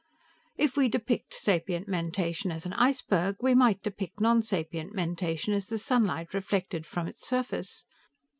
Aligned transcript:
"If 0.57 0.75
we 0.77 0.89
depict 0.89 1.31
sapient 1.31 1.87
mentation 1.87 2.51
as 2.51 2.65
an 2.65 2.73
iceberg, 2.73 3.35
we 3.39 3.53
might 3.53 3.83
depict 3.83 4.19
nonsapient 4.19 4.95
mentation 4.95 5.53
as 5.53 5.67
the 5.67 5.77
sunlight 5.77 6.33
reflected 6.33 6.87
from 6.87 7.07
its 7.07 7.23
surface. 7.27 7.85